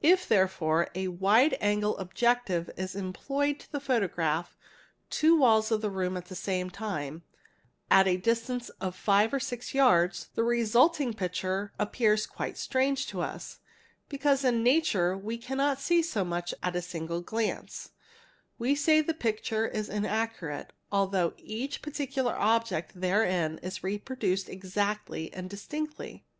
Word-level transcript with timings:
If 0.00 0.26
therefore 0.26 0.88
a 0.92 1.06
"wide 1.06 1.56
angle 1.60 1.96
objective" 1.98 2.68
is 2.76 2.96
employed 2.96 3.60
to 3.60 3.78
photograph 3.78 4.56
two 5.08 5.38
walls 5.38 5.70
of 5.70 5.84
a 5.84 5.88
room 5.88 6.16
at 6.16 6.24
the 6.24 6.34
same 6.34 6.68
time 6.68 7.22
(at 7.88 8.08
a 8.08 8.16
'distance 8.16 8.70
of 8.80 8.96
five 8.96 9.32
or 9.32 9.38
six 9.38 9.72
yards) 9.72 10.30
the 10.34 10.42
resulting 10.42 11.14
picture 11.14 11.72
appears 11.78 12.26
quite 12.26 12.58
strange 12.58 13.06
to 13.06 13.20
us, 13.20 13.60
because 14.08 14.44
in 14.44 14.64
nature 14.64 15.16
we 15.16 15.38
cannot 15.38 15.78
see 15.78 16.02
so 16.02 16.24
much 16.24 16.52
at 16.60 16.74
a 16.74 16.82
single 16.82 17.20
glance; 17.20 17.90
we 18.58 18.74
say 18.74 19.00
the 19.00 19.14
picture 19.14 19.68
is 19.68 19.88
inaccurate 19.88 20.72
although 20.90 21.34
each 21.38 21.82
particular 21.82 22.34
object 22.36 23.00
therein 23.00 23.58
is 23.62 23.84
reproduced 23.84 24.48
exactly 24.48 25.32
and 25.32 25.48
distinctly. 25.48 26.24